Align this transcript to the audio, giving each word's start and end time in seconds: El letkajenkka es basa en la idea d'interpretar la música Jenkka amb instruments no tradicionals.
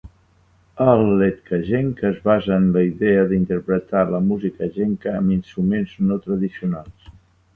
El 0.83 1.01
letkajenkka 1.17 2.07
es 2.09 2.15
basa 2.29 2.55
en 2.55 2.63
la 2.77 2.81
idea 2.87 3.27
d'interpretar 3.33 4.03
la 4.15 4.21
música 4.31 4.69
Jenkka 4.79 5.13
amb 5.19 5.35
instruments 5.37 5.93
no 6.09 6.17
tradicionals. 6.25 7.13